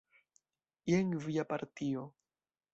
Jen 0.93 1.13
via 1.27 1.47
partio. 1.53 2.11